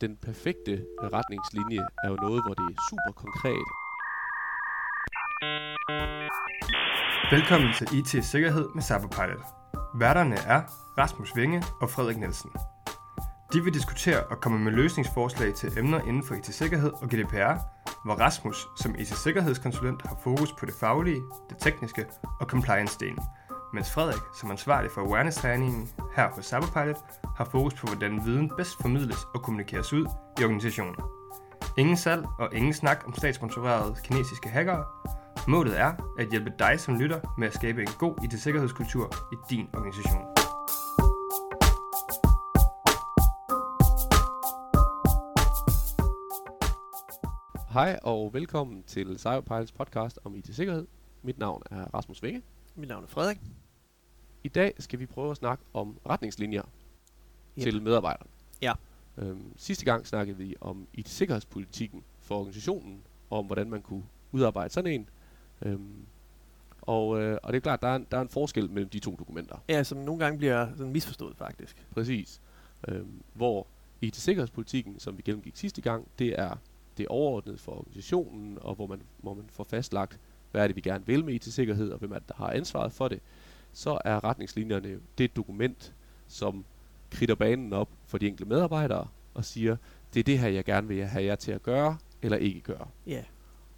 [0.00, 3.68] den perfekte retningslinje er jo noget, hvor det er super konkret.
[7.30, 9.46] Velkommen til IT Sikkerhed med Cyberpilot.
[9.94, 10.60] Værterne er
[10.98, 12.50] Rasmus Vinge og Frederik Nielsen.
[13.52, 17.54] De vil diskutere og komme med løsningsforslag til emner inden for IT-sikkerhed og GDPR,
[18.04, 22.06] hvor Rasmus som IT-sikkerhedskonsulent har fokus på det faglige, det tekniske
[22.40, 23.24] og compliance-delen,
[23.72, 26.96] mens Frederik som ansvarlig for awareness-træningen her på Cyberpilot
[27.36, 30.06] har fokus på, hvordan viden bedst formidles og kommunikeres ud
[30.40, 30.96] i organisationen.
[31.78, 34.84] Ingen salg og ingen snak om statssponsorerede kinesiske hackere.
[35.48, 39.68] Målet er at hjælpe dig som lytter med at skabe en god IT-sikkerhedskultur i din
[39.74, 40.22] organisation.
[47.72, 50.86] Hej og velkommen til Cyberpilots podcast om IT-sikkerhed.
[51.22, 52.42] Mit navn er Rasmus Vinge.
[52.78, 53.40] Mit navn er Frederik.
[54.44, 56.62] I dag skal vi prøve at snakke om retningslinjer
[57.58, 57.62] Yep.
[57.62, 58.30] til medarbejderne.
[58.62, 58.72] Ja.
[59.16, 64.72] Øhm, sidste gang snakkede vi om IT-sikkerhedspolitikken for organisationen, og om hvordan man kunne udarbejde
[64.74, 65.08] sådan en.
[65.62, 66.06] Øhm,
[66.80, 68.98] og, øh, og det er klart, der er, en, der er en forskel mellem de
[68.98, 69.56] to dokumenter.
[69.68, 71.86] Ja, som nogle gange bliver sådan misforstået faktisk.
[71.90, 72.40] Præcis.
[72.88, 73.66] Øhm, hvor
[74.00, 76.56] IT-sikkerhedspolitikken, som vi gennemgik sidste gang, det er
[76.98, 80.20] det overordnede for organisationen, og hvor man, hvor man får fastlagt,
[80.50, 82.92] hvad er det, vi gerne vil med IT-sikkerhed, og hvem er det, der har ansvaret
[82.92, 83.20] for det.
[83.72, 85.94] Så er retningslinjerne det dokument,
[86.26, 86.64] som
[87.10, 89.76] kridter banen op for de enkelte medarbejdere, og siger,
[90.14, 92.88] det er det her, jeg gerne vil have jer til at gøre, eller ikke gøre.
[93.06, 93.22] Ja.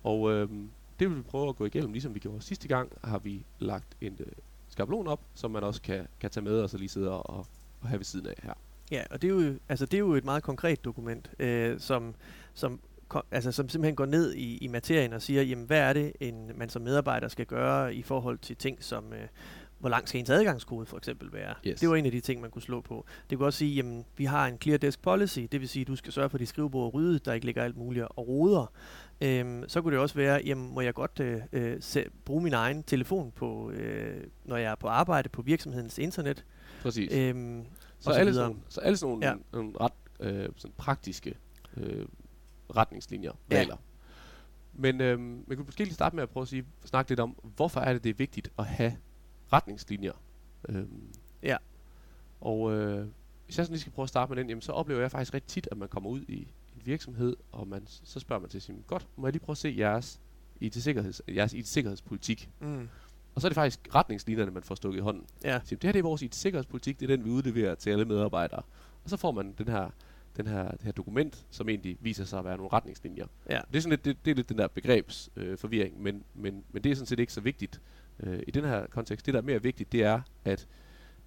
[0.02, 3.18] Og øhm, det vil vi prøve at gå igennem, ligesom vi gjorde sidste gang, har
[3.18, 4.32] vi lagt en øh,
[4.68, 7.46] skabelon op, som man også kan, kan tage med og så lige sidde og,
[7.82, 8.54] og have ved siden af her.
[8.90, 12.14] Ja, og det er jo, altså, det er jo et meget konkret dokument, øh, som,
[12.54, 12.80] som,
[13.30, 16.50] altså, som simpelthen går ned i, i materien og siger, jamen, hvad er det, en,
[16.54, 19.12] man som medarbejder skal gøre i forhold til ting som...
[19.12, 19.28] Øh,
[19.78, 21.54] hvor lang skal ens adgangskode for eksempel være?
[21.66, 21.80] Yes.
[21.80, 23.06] Det var en af de ting, man kunne slå på.
[23.30, 25.86] Det kunne også sige, jamen, vi har en clear desk policy, det vil sige, at
[25.88, 28.28] du skal sørge for, at dit skrivebord er ryddet, der ikke ligger alt muligt og
[28.28, 28.72] roder.
[29.20, 32.54] Øhm, så kunne det også være, jamen, må jeg godt øh, øh, se, bruge min
[32.54, 36.44] egen telefon, på, øh, når jeg er på arbejde på virksomhedens internet?
[36.82, 37.12] Præcis.
[37.14, 37.64] Øhm,
[37.98, 39.32] så, så alle sådan, så alle sådan nogle, Ja.
[39.32, 39.36] ja.
[39.52, 41.34] nogle ret øh, sådan praktiske
[41.76, 42.06] øh,
[42.76, 43.56] retningslinjer, Ja.
[43.56, 43.76] regler.
[44.74, 47.30] Men øh, man kunne måske lige starte med at prøve at sige, snakke lidt om,
[47.56, 48.96] hvorfor er det, det er vigtigt at have
[49.52, 50.12] retningslinjer.
[50.68, 51.08] Øhm,
[51.42, 51.56] Ja.
[52.40, 53.06] Og øh,
[53.44, 55.34] hvis jeg sådan lige skal prøve at starte med den, jamen, så oplever jeg faktisk
[55.34, 56.38] ret tit, at man kommer ud i
[56.76, 59.58] en virksomhed, og man, så spørger man til sin, godt, må jeg lige prøve at
[59.58, 60.20] se jeres
[60.60, 62.50] IT-sikkerheds, jeres IT-sikkerhedspolitik?
[62.60, 62.88] mm,
[63.34, 65.26] Og så er det faktisk retningslinjerne, man får stukket i hånden.
[65.44, 65.60] ja.
[65.64, 68.62] Så det her det er vores IT-sikkerhedspolitik, det er den, vi udleverer til alle medarbejdere.
[69.04, 69.90] Og så får man den her,
[70.42, 73.26] den her, det her dokument, som egentlig viser sig at være nogle retningslinjer.
[73.50, 73.60] Ja.
[73.72, 76.84] Det er, sådan lidt, det, det er lidt den der begrebsforvirring, øh, men, men, men
[76.84, 77.80] det er sådan set ikke så vigtigt.
[78.20, 80.68] Øh, I den her kontekst, det der er mere vigtigt, det er, at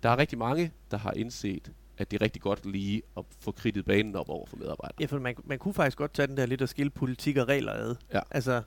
[0.03, 3.51] der er rigtig mange, der har indset, at det er rigtig godt lige at få
[3.51, 4.96] kridtet banen op over for medarbejdere.
[5.00, 7.47] Ja, for man, man kunne faktisk godt tage den der lidt og skille politik og
[7.47, 7.95] regler ad.
[8.13, 8.19] Ja.
[8.31, 8.62] Altså,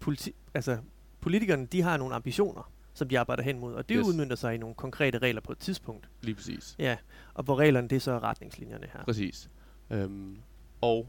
[0.00, 0.78] politi- altså,
[1.20, 4.06] politikerne, de har nogle ambitioner, som de arbejder hen mod, og det yes.
[4.06, 6.08] udmyndter sig i nogle konkrete regler på et tidspunkt.
[6.22, 6.76] Lige præcis.
[6.78, 6.96] Ja,
[7.34, 9.04] og hvor reglerne, det er så retningslinjerne her.
[9.04, 9.50] Præcis.
[9.90, 10.36] Øhm,
[10.80, 11.08] og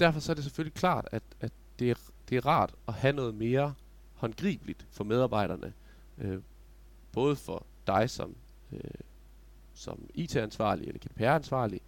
[0.00, 1.94] derfor så er det selvfølgelig klart, at, at det, er,
[2.28, 3.74] det er rart at have noget mere
[4.14, 5.72] håndgribeligt for medarbejderne.
[6.18, 6.38] Øh,
[7.12, 8.36] både for dig som,
[8.72, 8.80] øh,
[9.74, 11.80] som IT-ansvarlig eller GDPR-ansvarlig,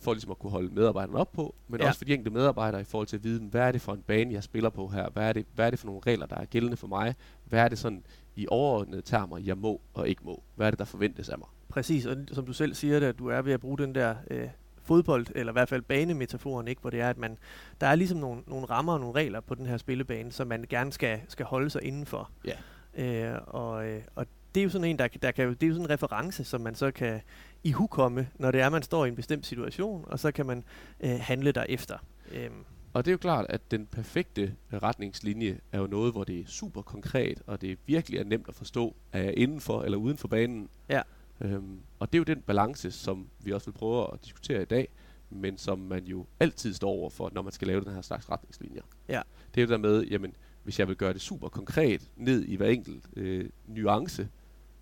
[0.00, 1.86] for ligesom at kunne holde medarbejderne op på, men Ja.
[1.86, 4.02] også for de enkelte medarbejdere i forhold til at vide, hvad er det for en
[4.02, 5.10] bane, jeg spiller på her?
[5.10, 7.14] Hvad er det, hvad er det for nogle regler, der er gældende for mig?
[7.44, 8.04] Hvad er det sådan
[8.36, 10.42] i overordnede termer, jeg må og ikke må?
[10.54, 11.48] Hvad er det, der forventes af mig?
[11.68, 14.16] Præcis, og som du selv siger det, at du er ved at bruge den der
[14.30, 14.48] øh,
[14.88, 16.80] fodbold, eller i hvert fald banemetaforen, ikke?
[16.80, 17.38] hvor det er, at man,
[17.80, 20.64] der er ligesom nogle, nogle rammer og nogle regler på den her spillebane, som man
[20.68, 22.30] gerne skal, skal holde sig indenfor.
[22.44, 23.32] Ja.
[23.32, 25.72] Øh, og, øh, og det er jo sådan en, der, der kan, det er jo
[25.74, 27.20] sådan en reference, som man så kan
[27.64, 30.64] ihukomme, når det er, man står i en bestemt situation, og så kan man
[31.00, 31.96] øh, handle derefter.
[32.32, 36.40] Øhm, Og det er jo klart, at den perfekte retningslinje er jo noget, hvor det
[36.40, 39.98] er super konkret, og det virkelig er nemt at forstå, er jeg inden for eller
[39.98, 40.68] uden for banen.
[40.88, 41.02] Ja.
[41.40, 44.64] Øhm, og det er jo den balance, som vi også vil prøve at diskutere i
[44.64, 44.88] dag,
[45.30, 48.30] men som man jo altid står over for, når man skal lave den her slags
[48.30, 48.82] retningslinjer.
[49.08, 49.22] Ja.
[49.54, 50.32] Det er jo der med, jamen,
[50.62, 54.28] hvis jeg vil gøre det super konkret ned i hver enkelt øh, nuance,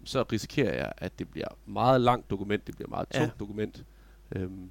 [0.05, 3.19] så risikerer jeg, at det bliver meget langt dokument, det bliver meget Ja.
[3.19, 3.85] tungt dokument.
[4.37, 4.71] Øhm,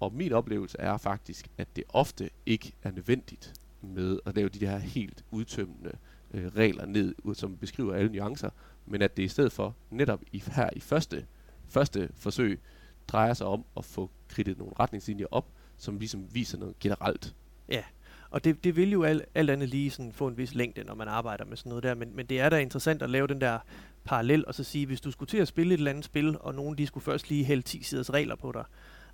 [0.00, 4.66] og min oplevelse er faktisk, at det ofte ikke er nødvendigt med at lave de
[4.66, 5.92] her helt udtømmende
[6.34, 8.50] øh, regler ned, ud- som beskriver alle nuancer,
[8.86, 11.26] men at det i stedet for netop i, her i første,
[11.68, 12.60] første forsøg
[13.08, 15.46] drejer sig om at få kridtet nogle retningslinjer op,
[15.76, 17.34] som ligesom viser noget generelt.
[17.68, 17.82] Ja,
[18.30, 20.94] Og det, det vil jo alt, alt andet lige sådan få en vis længde, når
[20.94, 23.40] man arbejder med sådan noget der, men, men det er da interessant at lave den
[23.40, 23.58] der
[24.04, 26.54] parallel, og så sige, hvis du skulle til at spille et eller andet spil, og
[26.54, 28.64] nogen de skulle først lige hælde 10 siders regler på dig,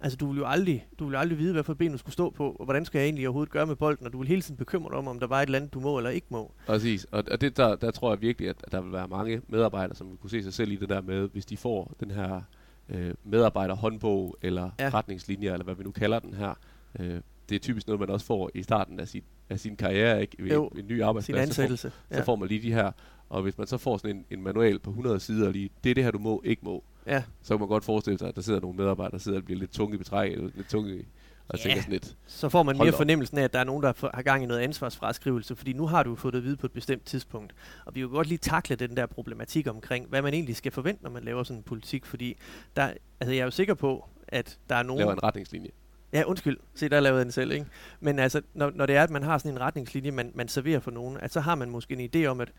[0.03, 2.31] Altså, du vil jo aldrig, du vil aldrig vide, hvad for ben du skulle stå
[2.31, 4.57] på, og hvordan skal jeg egentlig overhovedet gøre med bolden, og du vil hele tiden
[4.57, 6.53] bekymre dig om, om der var et eller andet, du må eller ikke må.
[6.67, 9.97] Præcis, og, og det, der, der tror jeg virkelig, at, der vil være mange medarbejdere,
[9.97, 12.41] som vil kunne se sig selv i det der med, hvis de får den her
[12.89, 14.85] øh, medarbejderhåndbog, eller Ja.
[14.85, 14.91] ja.
[14.95, 16.55] retningslinjer, eller hvad vi nu kalder den her.
[17.01, 20.21] Øh, det er typisk noget, man også får i starten af sin, af sin karriere,
[20.21, 20.37] ikke?
[20.43, 21.49] Ved Jo, en, en ny Sin arbejdsplads.
[21.49, 21.93] så får- ansættelse.
[22.13, 22.93] så får man lige de her,
[23.29, 25.95] og hvis man så får sådan en, en manual på 100 sider lige, det er
[25.95, 27.23] det her, du må, ikke må, ja.
[27.43, 29.61] så kan man godt forestille sig, at der sidder nogle medarbejdere, der sidder og bliver
[29.61, 31.07] lidt tunge i betræk, eller lidt tunge i,
[31.49, 31.75] og Ja.
[31.75, 34.43] sådan lidt, så får man mere fornemmelsen af, at der er nogen, der har gang
[34.43, 37.55] i noget ansvarsfraskrivelse, fordi nu har du fået det at vide på et bestemt tidspunkt.
[37.85, 41.03] Og vi vil godt lige takle den der problematik omkring, hvad man egentlig skal forvente,
[41.03, 42.37] når man laver sådan en politik, fordi
[42.77, 44.99] der, altså jeg er jo sikker på, at der er nogen...
[44.99, 45.71] laver en retningslinje.
[46.13, 46.57] Ja, undskyld.
[46.75, 47.67] Se, der lavede jeg den selv, ikke?
[48.01, 50.81] Men altså, når, når det er, at man har sådan en retningslinje, man, man serverer
[50.81, 52.53] for nogen, at så har man måske en idé om, at,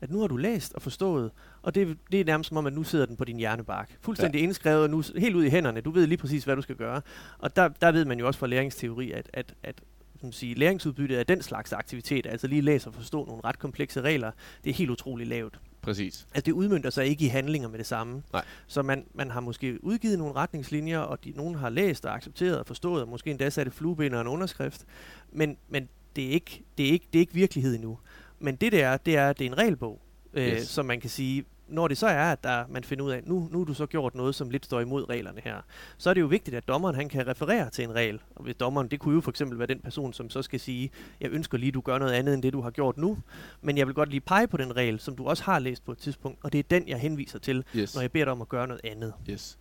[0.00, 1.30] at nu har du læst og forstået,
[1.62, 3.96] og det, det er nærmest som om, at nu sidder den på din hjernebark.
[4.00, 4.44] Fuldstændig ja.
[4.44, 5.80] indskrevet, og nu helt ud i hænderne.
[5.80, 7.02] Du ved lige præcis, hvad du skal gøre.
[7.38, 9.82] Og der, der ved man jo også fra læringsteori, at, at, at
[10.20, 14.00] som sige, læringsudbyttet af den slags aktivitet, altså lige læse og forstå nogle ret komplekse
[14.00, 14.30] regler,
[14.64, 15.60] det er helt utroligt lavt.
[15.82, 16.26] Præcis.
[16.34, 18.22] Altså det udmyndter sig ikke i handlinger med det samme.
[18.32, 18.44] Nej.
[18.66, 22.58] Så man, man har måske udgivet nogle retningslinjer, og de, nogen har læst og accepteret
[22.58, 24.84] og forstået, og måske endda sat et flueben og en underskrift.
[25.32, 27.98] Men, men det, er ikke, det, er ikke, det er ikke virkelighed endnu.
[28.40, 30.00] Men det der, det er, det er en regelbog,
[30.34, 30.68] øh, Yes.
[30.68, 33.48] som man kan sige, når det så er, at der, man finder ud af, nu,
[33.52, 35.56] nu har du så gjort noget, som lidt står imod reglerne her,
[35.98, 38.20] så er det jo vigtigt, at dommeren han kan referere til en regel.
[38.36, 40.90] Og hvis dommeren, det kunne jo for eksempel være den person, som så skal sige,
[41.20, 43.18] jeg ønsker lige, at du gør noget andet end det, du har gjort nu,
[43.62, 45.92] men jeg vil godt lige pege på den regel, som du også har læst på
[45.92, 47.94] et tidspunkt, og det er den, jeg henviser til, Yes.
[47.94, 49.12] når jeg beder dig om at gøre noget andet.
[49.30, 49.58] Yes.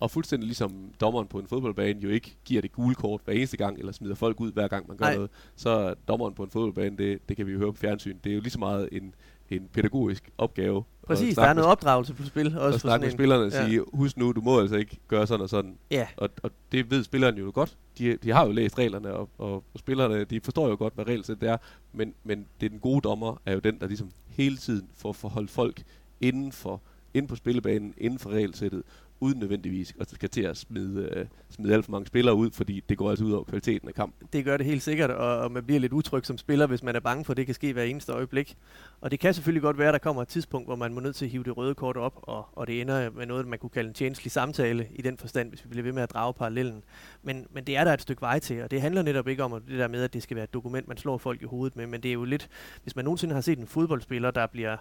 [0.00, 3.56] Og fuldstændig ligesom dommeren på en fodboldbane jo ikke giver det gule kort hver eneste
[3.56, 5.14] gang, eller smider folk ud hver gang man gør Nej.
[5.14, 8.16] noget, så er dommeren på en fodboldbane, det, det kan vi jo høre på fjernsyn,
[8.24, 9.14] det er jo lige så meget en,
[9.50, 10.84] en pædagogisk opgave.
[11.06, 12.58] Præcis, der er noget opdragelse på spil.
[12.58, 13.66] Også at snakke med spillerne og ja.
[13.66, 15.78] sige, husk nu, du må altså ikke gøre sådan og sådan.
[15.90, 17.76] ja, Og, og det ved spillerne jo godt.
[17.98, 21.06] De, de har jo læst reglerne, og, og, og spillerne de forstår jo godt, hvad
[21.06, 21.56] regelsæt det er.
[21.92, 25.12] Men, men det er den gode dommer, er jo den, der ligesom hele tiden får
[25.12, 25.82] forholdt folk
[26.20, 26.82] inden for
[27.14, 28.82] inden på spillebanen, inden for regelsættet,
[29.20, 32.84] uden nødvendigvis at skal til at smide, øh, smide alt for mange spillere ud, fordi
[32.88, 34.28] det går altså ud over kvaliteten af kampen.
[34.32, 36.96] det gør det helt sikkert, og, og man bliver lidt utryg som spiller, hvis man
[36.96, 38.56] er bange for, at det kan ske hver eneste øjeblik.
[39.00, 41.16] Og det kan selvfølgelig godt være, at der kommer et tidspunkt, hvor man må nødt
[41.16, 43.70] til at hive det røde kort op, og, og det ender med noget, man kunne
[43.70, 46.84] kalde en tjenestelig samtale i den forstand, hvis vi bliver ved med at drage parallellen.
[47.22, 49.52] Men, men det er der et stykke vej til, og det handler netop ikke om
[49.52, 51.76] at det der med, at det skal være et dokument, man slår folk i hovedet
[51.76, 52.48] med, men det er jo lidt,
[52.82, 54.76] hvis man nogensinde har set en fodboldspiller, der bliver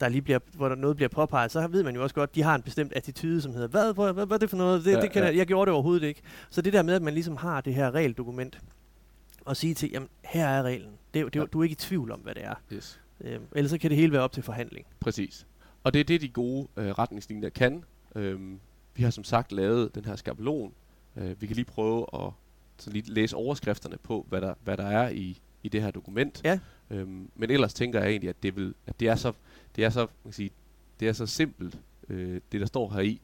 [0.00, 2.34] der lige bliver, hvor der noget bliver påpeget, så ved man jo også godt, at
[2.34, 4.84] de har en bestemt attitude, som hedder, hvad, hvad, hvad, hvad er det for noget?
[4.84, 5.28] Det, Ja, det kan ja.
[5.28, 6.20] jeg, jeg gjorde det overhovedet ikke.
[6.50, 8.58] Så det der med, at man ligesom har det her regeldokument,
[9.44, 10.90] og sige til, jamen, her er reglen.
[11.14, 11.44] Det, det, Ja.
[11.46, 12.54] du er ikke i tvivl om, hvad det er.
[12.72, 13.00] Yes.
[13.20, 14.86] Øhm, ellers så kan det hele være op til forhandling.
[15.00, 15.46] Præcis.
[15.84, 17.84] Og det er det, de gode øh, retningslinjer kan.
[18.14, 18.60] Øhm,
[18.94, 20.72] vi har som sagt lavet den her skabelon.
[21.16, 22.30] Øh, vi kan lige prøve at
[22.78, 26.40] sådan lige læse overskrifterne på, hvad der, hvad der er i, i det her dokument.
[26.44, 26.58] Ja.
[26.90, 29.32] Øhm, men ellers tænker jeg egentlig, at det, vil, at det er så,
[29.78, 30.50] det er så, man kan sige,
[31.00, 31.78] det er så simpelt,
[32.08, 33.20] øh, det der står her i.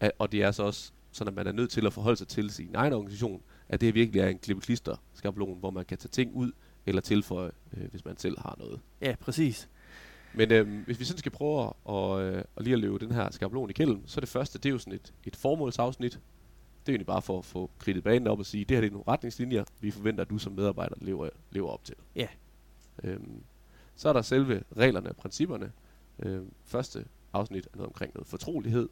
[0.00, 2.28] At, og det er så også sådan, at man er nødt til at forholde sig
[2.28, 4.76] til sin egen organisation, at det virkelig er en klippe
[5.14, 6.52] skabelon, hvor man kan tage ting ud
[6.86, 8.80] eller tilføje, øh, hvis man selv har noget.
[9.00, 9.68] Ja, præcis.
[10.34, 13.12] Men øhm, hvis vi sådan skal prøve at, og, øh, at lige at løbe den
[13.12, 16.12] her skabelon i kælden, så det første, det er jo sådan et, et formålsafsnit.
[16.12, 18.88] Det er egentlig bare for at få kridtet banen op og sige, det her det
[18.88, 21.94] er nogle retningslinjer, vi forventer, at du som medarbejder lever, lever op til.
[22.16, 22.28] Ja.
[23.04, 23.42] Øhm,
[23.98, 25.72] så er der selve reglerne og principperne.
[26.18, 28.88] Øhm, første afsnit er noget omkring noget fortrolighed.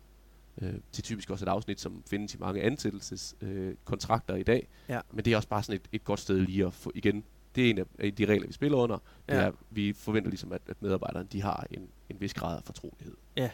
[0.62, 4.42] Øh, det er typisk også et afsnit, som findes i mange ansættelseskontrakter øh, kontrakter i
[4.42, 4.68] dag.
[4.88, 5.00] Ja.
[5.12, 7.24] Men det er også bare sådan et, et godt sted lige at få igen.
[7.54, 8.96] Det er en af de regler, vi spiller under.
[9.28, 9.40] Det Ja.
[9.40, 13.14] er, vi forventer ligesom, at, at medarbejderne de har en, en vis grad af fortrolighed.
[13.36, 13.50] Ja.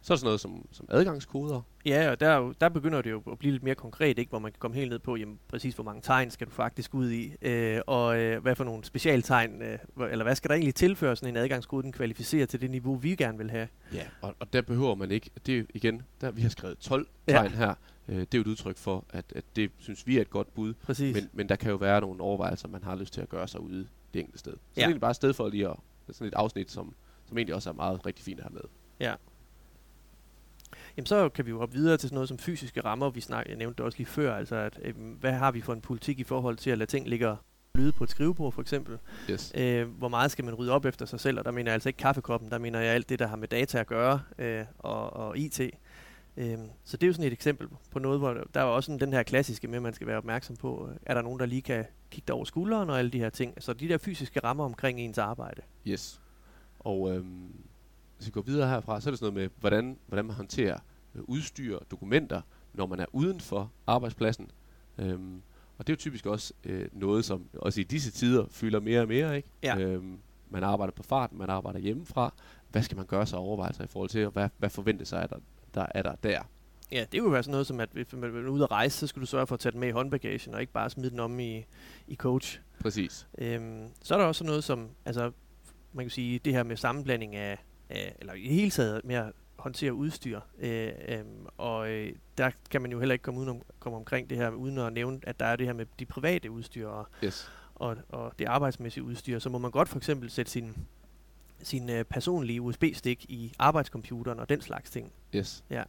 [0.00, 1.60] Så er der sådan noget som, som adgangskoder.
[1.86, 4.30] Ja, og der, er der begynder det jo at blive lidt mere konkret, ikke?
[4.30, 6.94] hvor man kan komme helt ned på, jamen, præcis hvor mange tegn skal du faktisk
[6.94, 9.78] ud i, øh, og øh, hvad for nogle specialtegn, øh,
[10.10, 13.14] eller hvad skal der egentlig tilføre sådan en adgangskode, den kvalificerer til det niveau, vi
[13.14, 13.68] gerne vil have.
[13.94, 14.02] Ja.
[14.20, 17.32] Og, og der behøver man ikke, det er igen, der vi har skrevet 12 Ja.
[17.32, 17.74] tegn her.
[18.08, 20.54] Øh, det er jo et udtryk for, at, at det synes vi er et godt
[20.54, 20.74] bud.
[20.74, 21.14] Præcis.
[21.14, 23.60] Men, men der kan jo være nogle overvejelser, man har lyst til at gøre sig
[23.60, 24.52] ude det enkelte sted.
[24.52, 24.70] Så ja.
[24.74, 24.82] det Ja.
[24.82, 25.76] er egentlig bare et sted for lige at,
[26.10, 26.94] sådan et afsnit, som,
[27.26, 28.62] som egentlig også er meget rigtig fint at have med.
[29.00, 29.14] Ja.
[30.98, 33.10] Jamen så kan vi jo hoppe videre til sådan noget som fysiske rammer.
[33.10, 35.72] Vi snak, jeg nævnte det også lige før, altså at, øh, hvad har vi for
[35.72, 37.36] en politik i forhold til at lade ting ligge
[37.74, 38.98] lyde på et skrivebord for eksempel.
[39.30, 39.52] Yes.
[39.54, 41.88] Øh, hvor meget skal man rydde op efter sig selv, og der mener jeg altså
[41.88, 45.12] ikke kaffekoppen, der mener jeg alt det, der har med data at gøre, øh, og,
[45.12, 45.60] og IT.
[46.36, 49.00] Øh, så det er jo sådan et eksempel på noget, hvor der, er også sådan
[49.00, 51.46] den her klassiske med, at man skal være opmærksom på, øh, er der nogen, der
[51.46, 53.54] lige kan kigge dig over skulderen og alle de her ting.
[53.62, 55.62] Så de der fysiske rammer omkring ens arbejde.
[55.86, 56.20] Yes.
[56.78, 57.52] Og øhm,
[58.18, 60.78] hvis vi går videre herfra, så er det sådan noget med, hvordan, hvordan man håndterer
[61.14, 62.40] øh, udstyr, dokumenter,
[62.74, 64.50] når man er uden for arbejdspladsen.
[64.98, 65.42] Øhm,
[65.78, 69.00] og det er jo typisk også øh, noget, som også i disse tider fylder mere
[69.00, 69.36] og mere.
[69.36, 69.48] Ikke?
[69.62, 69.78] Ja.
[69.78, 70.18] Øhm,
[70.50, 72.34] man arbejder på farten, man arbejder hjemmefra.
[72.70, 75.30] Hvad skal man gøre sig overvejelser i forhold til, og hvad, hvad forventes sig, at
[75.30, 75.36] der,
[75.74, 76.42] der er der der?
[76.92, 79.06] Ja, det kunne være sådan noget som, at hvis man er ude at rejse, så
[79.06, 81.20] skal du sørge for at tage den med i håndbagagen, og ikke bare smide den
[81.20, 81.64] om i,
[82.06, 82.60] i coach.
[82.80, 83.28] Præcis.
[83.38, 85.32] Øhm, så er der også noget som, altså,
[85.92, 87.58] man kan sige, det her med sammenblanding af,
[87.90, 90.40] af eller i hele taget med at håndtere udstyr.
[90.58, 91.18] Øh, øh,
[91.58, 94.78] og øh, der kan man jo heller ikke komme, udenom, komme omkring det her, uden
[94.78, 97.50] at nævne, at der er det her med de private udstyr og, Yes.
[97.74, 99.38] og, og det arbejdsmæssige udstyr.
[99.38, 100.76] Så må man godt for eksempel sætte sin,
[101.62, 105.12] sin øh, personlige USB-stik i arbejdscomputeren og den slags ting.
[105.34, 105.64] Yes.
[105.70, 105.82] Ja.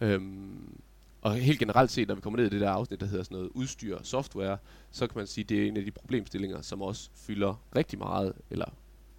[0.00, 0.78] Øhm,
[1.22, 3.34] og helt generelt set, når vi kommer ned i det der afsnit, der hedder sådan
[3.36, 4.58] noget udstyr og software,
[4.90, 7.98] så kan man sige, at det er en af de problemstillinger, som også fylder rigtig
[7.98, 8.66] meget, eller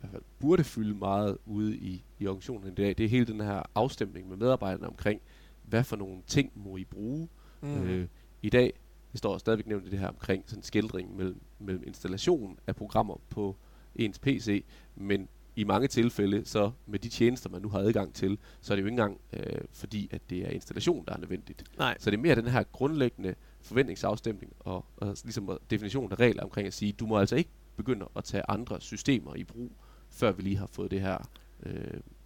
[0.05, 2.87] hvert fald burde fylde meget ude i, i organisationen i dag.
[2.97, 5.21] Det er hele den her afstemning med medarbejderne omkring,
[5.63, 7.29] hvad for nogle ting må I bruge
[7.61, 7.83] mm.
[7.83, 8.07] øh,
[8.41, 8.73] i dag.
[9.11, 13.21] Det står stadigvæk nævnt i det her omkring sådan skildring mellem, mellem installation af programmer
[13.29, 13.55] på
[13.95, 18.37] ens PC, men i mange tilfælde, så med de tjenester, man nu har adgang til,
[18.61, 21.63] så er det jo ikke engang øh, fordi, at det er installation, der er nødvendigt.
[21.77, 21.97] Nej.
[21.99, 26.67] Så det er mere den her grundlæggende forventningsafstemning og, og ligesom definition af regler omkring
[26.67, 29.71] at sige, du må altså ikke begynde at tage andre systemer i brug,
[30.15, 31.17] før vi lige har fået det her,
[31.65, 31.73] øh,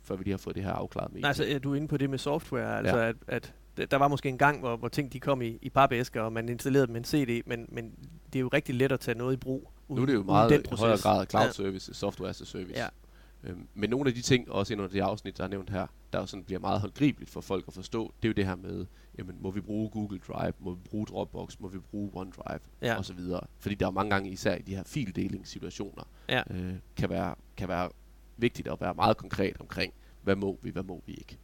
[0.03, 1.21] før vi lige har fået det her afklaret med.
[1.21, 3.07] Nej, altså er du inde på det med software, altså Ja.
[3.27, 6.21] at, at der var måske en gang, hvor, hvor ting de kom i, i papæsker,
[6.21, 7.91] og man installerede dem med en CD, men, men
[8.33, 9.71] det er jo rigtig let at tage noget i brug.
[9.89, 11.51] nu er det jo uden meget den i højere grad cloud Ja.
[11.51, 12.73] service, software as a service.
[12.79, 12.87] Ja.
[13.43, 15.87] Øhm, men nogle af de ting, også ind under det afsnit, der er nævnt her,
[16.13, 18.85] der sådan bliver meget håndgribeligt for folk at forstå, det er jo det her med,
[19.17, 22.95] jamen, må vi bruge Google Drive, må vi bruge Dropbox, må vi bruge OneDrive, Ja.
[22.97, 23.41] og så videre.
[23.59, 26.41] Fordi der er mange gange, især i de her fildelingssituationer, Ja.
[26.51, 27.89] øh, kan, være, kan være
[28.37, 31.37] vigtigt at være meget konkret omkring, hvad må vi, hvad må vi ikke.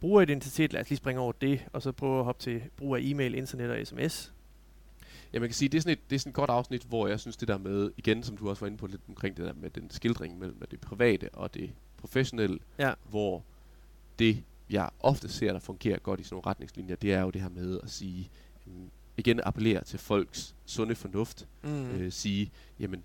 [0.00, 3.00] Brugeridentitet, lad os lige springe over det, og så prøve at hoppe til brug af
[3.02, 4.32] e-mail, internet og sms.
[5.32, 7.06] Ja, man kan sige, det er, sådan et, det er sådan et godt afsnit, hvor
[7.08, 9.44] jeg synes det der med, igen som du også var inde på lidt omkring det
[9.46, 12.92] der med den skildring mellem det private og det professionelle, Ja.
[13.10, 13.44] hvor
[14.18, 17.42] det, jeg ofte ser, der fungerer godt i sådan nogle retningslinjer, det er jo det
[17.42, 18.30] her med at sige,
[18.66, 21.70] øhm, igen appellere til folks sunde fornuft, Mm.
[21.70, 21.90] mm.
[21.90, 22.50] øh, sige,
[22.80, 23.04] jamen,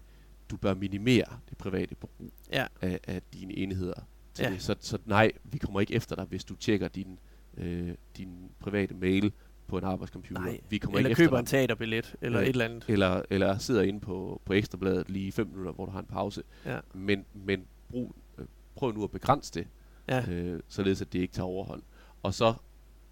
[0.49, 2.11] du bør minimere det private brug
[2.51, 2.67] Ja.
[2.81, 3.93] af, af dine enheder.
[4.33, 4.49] Til Ja.
[4.51, 4.61] det.
[4.61, 7.19] Så, så nej, vi kommer ikke efter dig, hvis du tjekker din,
[7.57, 9.31] øh, din private mail
[9.67, 10.41] på en arbejdscomputer.
[10.41, 12.45] Nej, vi kommer Eller ikke efter køber en teaterbillet, eller Ja.
[12.45, 12.85] et eller andet.
[12.87, 16.05] eller, eller sidder inde på, på ekstrabladet lige i fem minutter, hvor du har en
[16.05, 16.43] pause.
[16.65, 16.79] Ja.
[16.93, 18.30] Men, men brug, øh,
[18.75, 19.67] prøv nu at begrænse det,
[20.07, 20.29] Ja.
[20.31, 21.81] øh, således at det ikke tager overhånd.
[22.23, 22.53] Og så,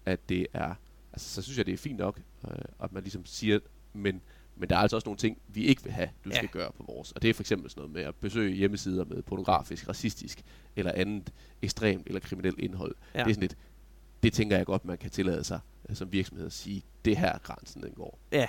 [0.06, 0.74] at det er,
[1.12, 3.58] altså så synes jeg, det er fint nok, øh, at man ligesom siger,
[3.92, 4.20] men,
[4.56, 6.36] men der er altså også nogle ting, vi ikke vil have, du Ja.
[6.36, 7.12] skal gøre på vores.
[7.12, 10.42] Og det er for eksempel sådan noget med at besøge hjemmesider med pornografisk, racistisk
[10.76, 12.94] eller andet ekstremt eller kriminelt indhold.
[13.14, 13.18] Ja.
[13.18, 13.56] Det er sådan lidt,
[14.22, 17.32] det tænker jeg godt, man kan tillade sig øh, som virksomhed at sige, det her
[17.32, 18.18] er grænsen, den går.
[18.32, 18.46] Ja.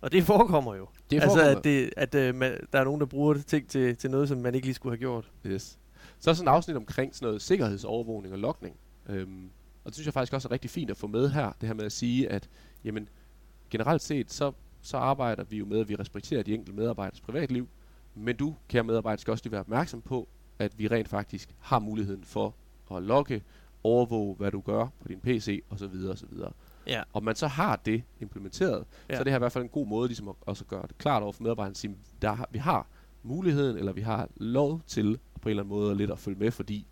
[0.00, 0.88] Og det forekommer jo.
[1.10, 1.58] Det altså, forekommer.
[1.58, 4.28] at, det, at øh, man, der er nogen, der bruger det ting til, til noget,
[4.28, 5.30] som man ikke lige skulle have gjort.
[5.46, 5.78] Yes.
[6.18, 8.76] Så er sådan et afsnit omkring sådan noget sikkerhedsovervågning og logning.
[9.08, 9.50] Øhm,
[9.84, 11.52] og det synes jeg faktisk også er rigtig fint at få med her.
[11.60, 12.48] Det her med at sige, at
[12.84, 13.08] jamen,
[13.70, 17.68] generelt set, så, så arbejder vi jo med, at vi respekterer de enkelte medarbejderes privatliv.
[18.14, 21.78] Men du, kære medarbejder, skal også lige være opmærksom på, at vi rent faktisk har
[21.78, 22.54] muligheden for
[22.94, 23.42] at logge,
[23.84, 25.94] overvåge, hvad du gør på din PC osv.
[26.10, 26.28] osv.
[26.86, 27.02] Ja.
[27.12, 29.12] Og man så har det implementeret, Ja.
[29.12, 29.14] ja.
[29.16, 30.98] så er det her i hvert fald en god måde ligesom at også gøre det
[30.98, 32.86] klart over for medarbejderne, at sige, der har, vi har
[33.22, 36.50] muligheden, eller vi har lov til på en eller anden måde lidt at følge med,
[36.50, 36.86] fordi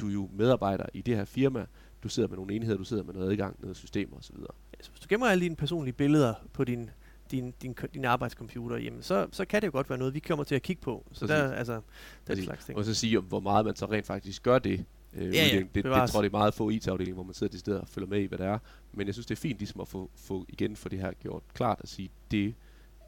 [0.00, 1.66] du er jo medarbejder i det her firma,
[2.02, 4.34] du sidder med nogle enheder, du sidder med noget adgang, noget systemer osv.
[4.72, 6.90] Altså, hvis du gemmer alle dine personlige billeder på din,
[7.30, 10.44] din, din, din arbejdscomputer, jamen, så, så kan det jo godt være noget, vi kommer
[10.44, 11.04] til at kigge på.
[11.12, 11.28] Så Præcis.
[11.36, 11.82] der, altså, den
[12.26, 12.44] Præcis.
[12.44, 12.78] slags ting.
[12.78, 14.84] Og så sige, om hvor meget man så rent faktisk gør det.
[15.14, 17.34] Øh, Ja, ja, det, det, det tror jeg, det er meget få IT-afdelinger, hvor man
[17.34, 18.58] sidder til steder og følger med i, hvad det er.
[18.92, 21.42] Men jeg synes, det er fint ligesom at få, få igen for det her gjort
[21.54, 22.54] klart at sige, det,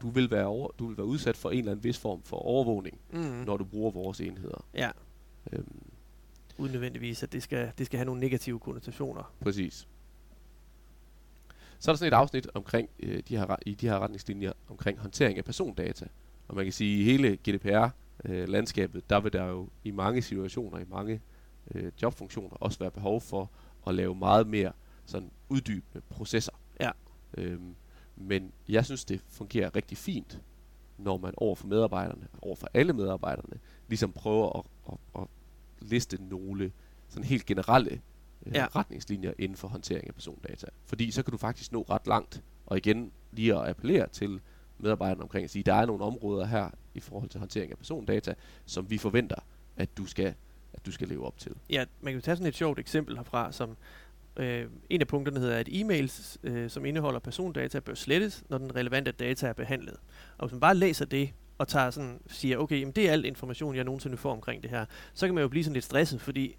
[0.01, 2.37] du, vil være over, du vil være udsat for en eller anden vis form for
[2.37, 3.19] overvågning, Mm.
[3.19, 4.65] når du bruger vores enheder.
[4.73, 4.89] Ja,
[5.53, 5.81] Øhm,
[6.57, 9.33] uden nødvendigvis, at det skal, det skal have nogle negative konnotationer.
[9.41, 9.87] Præcis.
[11.79, 14.99] Så er der sådan et afsnit omkring øh, de her, i de her retningslinjer omkring
[14.99, 16.05] håndtering af persondata.
[16.47, 20.79] Og man kan sige, at i hele GDPR-landskabet, der vil der jo i mange situationer,
[20.79, 21.21] i mange
[21.71, 23.51] øh, jobfunktioner også være behov for
[23.87, 24.71] at lave meget mere
[25.05, 26.51] sådan uddybende processer.
[26.79, 26.91] Ja.
[27.37, 27.75] Øhm,
[28.15, 30.41] men jeg synes, det fungerer rigtig fint,
[30.97, 35.27] når man over for medarbejderne, over for alle medarbejderne, ligesom prøver at, at, at
[35.81, 36.71] liste nogle
[37.09, 38.01] sådan helt generelle
[38.45, 38.67] øh, Ja.
[38.75, 40.67] retningslinjer inden for håndtering af persondata.
[40.85, 44.41] Fordi så kan du faktisk nå ret langt, og igen lige at appellere til
[44.77, 48.33] medarbejderne omkring at sige, der er nogle områder her i forhold til håndtering af persondata,
[48.65, 49.35] som vi forventer,
[49.77, 50.33] at du skal,
[50.73, 51.51] at du skal leve op til.
[51.69, 53.77] Ja, man kan tage sådan et sjovt eksempel herfra, som
[54.37, 58.75] Øh, en af punkterne hedder, at e-mails, øh, som indeholder persondata, bør slettes, når den
[58.75, 59.95] relevante data er behandlet.
[60.37, 63.25] Og hvis man bare læser det, og tager sådan, siger, okay, jamen det er al
[63.25, 66.21] information, jeg nogensinde får omkring det her, så kan man jo blive sådan lidt stresset,
[66.21, 66.55] fordi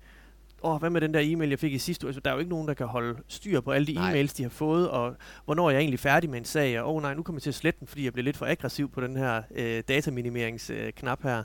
[0.62, 2.08] åh, hvad med den der e-mail, jeg fik i sidste uge?
[2.08, 4.12] Altså, der er jo ikke nogen, der kan holde styr på alle de Nej.
[4.12, 7.02] e-mails, de har fået, og hvornår er jeg egentlig færdig med en sag, og åh
[7.02, 9.00] nej, nu kommer jeg til at slette den, fordi jeg bliver lidt for aggressiv på
[9.00, 11.42] den her øh, dataminimeringsknap øh, her.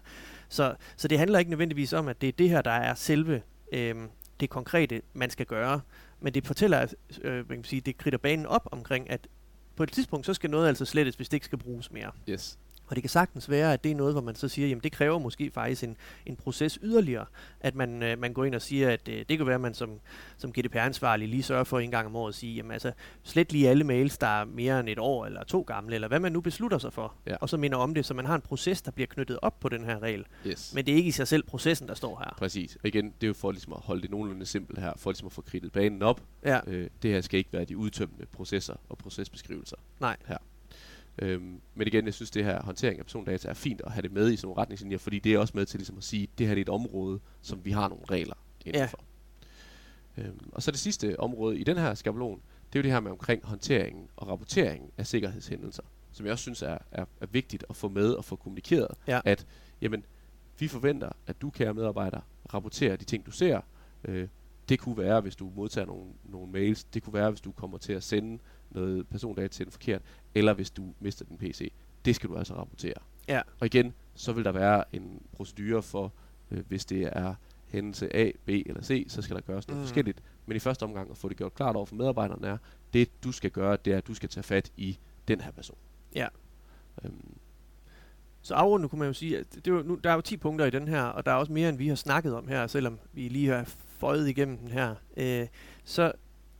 [0.49, 3.41] Så, så det handler ikke nødvendigvis om, at det er det her, der er selve
[3.73, 3.95] øh,
[4.39, 5.81] det konkrete, man skal gøre,
[6.19, 9.27] men det fortæller, øh, kan man sige, det kridter banen op omkring, at
[9.75, 12.11] på et tidspunkt, så skal noget altså slettes, hvis det ikke skal bruges mere.
[12.29, 12.59] Yes.
[12.89, 14.91] Og det kan sagtens være, at det er noget, hvor man så siger, jamen det
[14.91, 17.25] kræver måske faktisk en, en proces yderligere,
[17.61, 19.73] at man, øh, man går ind og siger, at øh, det kan være, at man
[19.73, 19.99] som,
[20.37, 22.91] som GDPR-ansvarlig lige sørger for en gang om året at sige, jamen altså
[23.23, 26.19] slet lige alle mails, der er mere end et år eller to gamle, eller hvad
[26.19, 27.35] man nu beslutter sig for, Ja.
[27.41, 29.69] og så minder om det, så man har en proces, der bliver knyttet op på
[29.69, 30.25] den her regel.
[30.47, 30.73] Yes.
[30.75, 32.33] Men det er ikke i sig selv processen, der står her.
[32.37, 32.75] Præcis.
[32.75, 35.25] Og igen, det er jo for ligesom at holde det nogenlunde simpelt her, for ligesom
[35.25, 36.21] at få kridtet banen op.
[36.45, 40.17] Ja, Øh, det her skal ikke være de udtømmende processer og procesbeskrivelser Nej.
[40.27, 40.37] her.
[41.21, 44.11] Øhm, men igen, jeg synes, det her håndtering af persondata er fint at have det
[44.11, 46.29] med i sådan nogle retningslinjer, fordi det er også med til ligesom at sige, at
[46.39, 48.35] det her det er et område, som vi har nogle regler
[48.65, 48.99] indenfor.
[50.17, 50.23] Ja.
[50.23, 52.41] Øhm, og så det sidste område i den her skabelon,
[52.73, 56.41] det er jo det her med omkring håndteringen og rapporteringen af sikkerhedshændelser, som jeg også
[56.41, 59.21] synes er, er, er vigtigt at få med og få kommunikeret, Ja.
[59.25, 59.45] at
[59.81, 60.05] jamen,
[60.59, 62.19] vi forventer, at du, kære medarbejder,
[62.53, 63.61] rapporterer de ting, du ser.
[64.05, 64.27] Øh,
[64.69, 66.83] det kunne være, hvis du modtager nogle, nogle mails.
[66.83, 68.39] Det kunne være, hvis du kommer til at sende
[68.71, 70.01] noget persondata til den forkert.
[70.35, 71.71] Eller hvis du mister din PC.
[72.05, 72.93] Det skal du altså rapportere.
[73.27, 73.41] Ja.
[73.59, 76.13] Og igen, så vil der være en procedure for,
[76.51, 77.35] øh, hvis det er
[77.67, 79.85] hændelse A, B eller C, så skal der gøres noget Mm.
[79.85, 80.23] forskelligt.
[80.45, 82.57] Men i første omgang at få det gjort klart over for medarbejderne er,
[82.93, 84.97] det du skal gøre, det er, at du skal tage fat i
[85.27, 85.77] den her person.
[86.15, 86.27] Ja.
[87.05, 87.37] Øhm,
[88.41, 90.37] Så afrundet kunne man jo sige, at det er jo, nu, der er jo 10
[90.37, 92.67] punkter i den her, og der er også mere, end vi har snakket om her,
[92.67, 94.95] selvom vi lige har føjet igennem den her.
[95.17, 95.47] Øh,
[95.83, 96.11] så,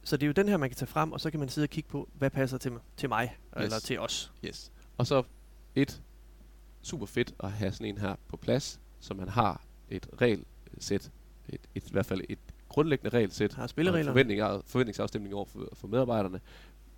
[0.04, 1.66] så det er jo den her, man kan tage frem, og så kan man sidde
[1.66, 3.64] og kigge på, hvad passer til, til mig, yes.
[3.64, 4.32] eller til os.
[4.46, 4.72] Yes.
[4.98, 5.24] Og så
[5.76, 6.02] et
[6.82, 11.12] super fedt at have sådan en her på plads, så man har et regelsæt,
[11.50, 14.10] et, et, i hvert fald et grundlæggende regelsæt, Har spillereglerne.
[14.14, 16.42] forventning, forventningsafstemning over for, for medarbejderne,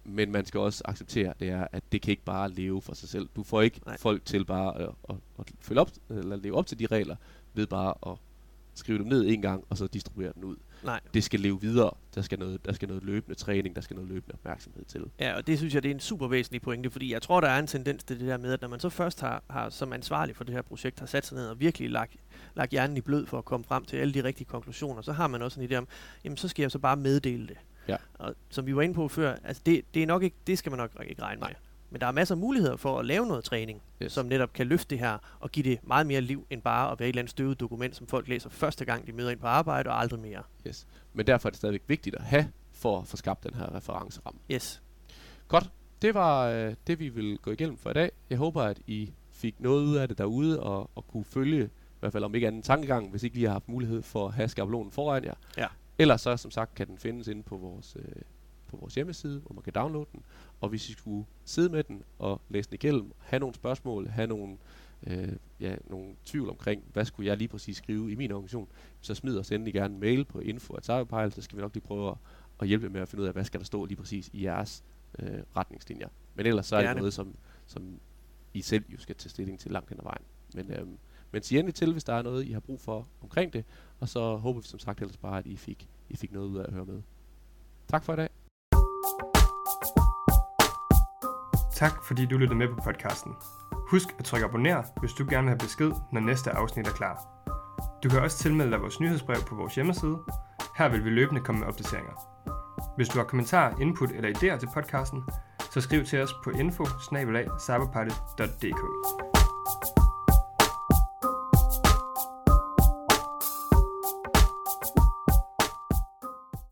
[0.04, 3.10] men man skal også acceptere, det er, at det kan ikke bare leve for sig
[3.10, 3.30] selv.
[3.36, 3.82] Du får ikke.
[3.86, 3.98] Nej.
[3.98, 7.16] folk til bare at, at, at følge op, eller leve op til de regler,
[7.54, 8.18] ved bare at
[8.74, 10.56] skrive dem ned en gang, og så distribuere den ud.
[10.84, 11.00] Nej.
[11.14, 11.92] Det skal leve videre.
[12.16, 15.06] Der skal noget, der skal noget løbende træning, der skal noget løbende opmærksomhed til.
[15.20, 17.48] Ja, og det synes jeg, det er en super væsentlig pointe, fordi jeg tror, der
[17.48, 19.94] er en tendens til det der med, at når man så først har, har som
[19.94, 22.16] ansvarlig for det her projekt, har sat sig ned og virkelig lagt,
[22.56, 25.28] lagt hjernen i blød for at komme frem til alle de rigtige konklusioner, så har
[25.28, 25.88] man også en idé om,
[26.24, 27.58] jamen så skal jeg så bare meddele det.
[27.88, 27.98] Ja.
[28.14, 30.70] Og som vi var inde på før, altså det, det, er nok ikke, det skal
[30.70, 31.50] man nok ikke regne med.
[31.92, 34.12] Men der er masser af muligheder for at lave noget træning, Yes.
[34.12, 37.00] som netop kan løfte det her og give det meget mere liv, end bare at
[37.00, 39.48] være et eller andet støvet dokument, som folk læser første gang, de møder ind på
[39.48, 40.44] arbejde, og aldrig mere.
[40.68, 40.88] Yes.
[41.14, 44.40] Men derfor er det stadigvæk vigtigt at have, for at få skabt den her referenceramme.
[44.52, 44.82] Yes.
[45.48, 45.72] Godt.
[46.02, 48.12] Det var øh, det, vi vil gå igennem for i dag.
[48.30, 51.70] Jeg håber, at I fik noget ud af det derude, og, og kunne følge, i
[52.00, 54.48] hvert fald om ikke anden tankegang, hvis ikke lige har haft mulighed for at have
[54.48, 55.34] skabelonen foran jer.
[55.58, 55.68] Ja.
[56.00, 58.06] Ellers så, som sagt, kan den findes inde på vores, øh,
[58.72, 60.24] på vores hjemmeside, hvor man kan downloade den.
[60.62, 64.28] Og hvis I skulle sidde med den og læse den igennem, have nogle spørgsmål, have
[64.28, 64.58] nogle,
[65.08, 68.68] øh, ja, nogle tvivl omkring, hvad skulle jeg lige præcis skrive i min organisation,
[69.02, 72.12] så smid os endelig gerne en mail på info så skal vi nok lige prøve
[72.12, 72.18] at,
[72.60, 74.84] at hjælpe med at finde ud af, hvad skal der stå lige præcis i jeres
[75.20, 76.08] øh, retningslinjer.
[76.36, 76.94] Men ellers så er Gerne.
[76.94, 78.00] det noget, som, som
[78.54, 80.24] I selv jo skal tage stilling til langt hen ad vejen.
[80.54, 80.98] Men, øhm,
[81.32, 83.66] men sig endelig til, hvis der er noget, I har brug for omkring det,
[84.00, 86.58] og så håber vi som sagt ellers bare, at I fik, I fik noget ud
[86.58, 87.02] af at høre med.
[87.88, 88.30] Tak for i dag.
[91.82, 93.36] Tak fordi du lyttede med på podcasten.
[93.74, 97.22] Husk at trykke abonner, hvis du gerne vil have besked, når næste afsnit er klar.
[98.04, 100.18] Du kan også tilmelde dig vores nyhedsbrev på vores hjemmeside.
[100.78, 102.14] Her vil vi løbende komme med opdateringer.
[102.96, 105.24] Hvis du har kommentarer, input eller idéer til podcasten,
[105.72, 106.86] så skriv til os på info